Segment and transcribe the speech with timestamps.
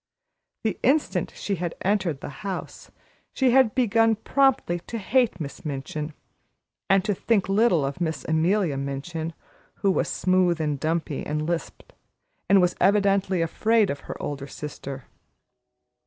[0.63, 2.89] The instant she had entered the house,
[3.33, 6.15] she had begun promptly to hate Miss Minchin,
[6.89, 9.35] and to think little of Miss Amelia Minchin,
[9.75, 11.93] who was smooth and dumpy, and lisped,
[12.49, 15.03] and was evidently afraid of her older sister.